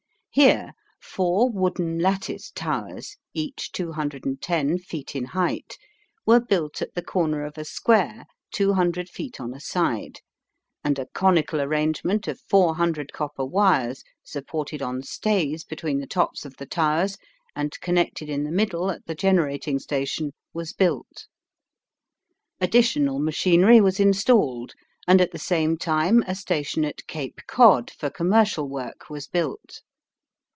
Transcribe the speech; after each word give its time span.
Here 0.33 0.71
four 1.01 1.49
wooden 1.49 1.99
lattice 1.99 2.51
towers, 2.51 3.17
each 3.33 3.69
210 3.73 4.77
feet 4.77 5.13
in 5.13 5.25
height, 5.25 5.77
were 6.25 6.39
built 6.39 6.81
at 6.81 6.95
the 6.95 7.01
corner 7.01 7.43
of 7.43 7.57
a 7.57 7.65
square 7.65 8.25
200 8.53 9.09
feet 9.09 9.41
on 9.41 9.53
a 9.53 9.59
side, 9.59 10.21
and 10.85 10.97
a 10.97 11.07
conical 11.07 11.59
arrangement 11.59 12.29
of 12.29 12.39
400 12.39 13.11
copper 13.11 13.43
wires 13.43 14.05
supported 14.23 14.81
on 14.81 15.03
stays 15.03 15.65
between 15.65 15.99
the 15.99 16.07
tops 16.07 16.45
of 16.45 16.55
the 16.55 16.65
towers 16.65 17.17
and 17.53 17.77
connected 17.81 18.29
in 18.29 18.45
the 18.45 18.51
middle 18.53 18.89
at 18.89 19.05
the 19.07 19.15
generating 19.15 19.79
station 19.79 20.31
was 20.53 20.71
built. 20.71 21.27
Additional 22.61 23.19
machinery 23.19 23.81
was 23.81 23.99
installed 23.99 24.75
and 25.09 25.19
at 25.19 25.31
the 25.31 25.37
same 25.37 25.77
time 25.77 26.21
a 26.25 26.35
station 26.35 26.85
at 26.85 27.05
Cape 27.05 27.41
Cod 27.47 27.91
for 27.91 28.09
commercial 28.09 28.69
work 28.69 29.09
was 29.09 29.27
built. 29.27 29.81